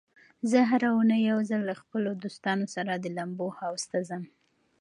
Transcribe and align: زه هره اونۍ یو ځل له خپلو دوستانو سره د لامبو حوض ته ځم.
زه 0.49 0.59
هره 0.69 0.89
اونۍ 0.95 1.21
یو 1.31 1.39
ځل 1.49 1.61
له 1.69 1.75
خپلو 1.81 2.09
دوستانو 2.23 2.65
سره 2.75 2.91
د 2.97 3.05
لامبو 3.15 3.47
حوض 3.57 3.83
ته 3.91 3.99
ځم. 4.09 4.23